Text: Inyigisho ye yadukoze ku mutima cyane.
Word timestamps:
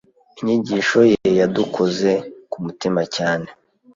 Inyigisho 0.39 0.99
ye 1.11 1.19
yadukoze 1.39 2.11
ku 2.51 2.57
mutima 2.65 3.01
cyane. 3.15 3.47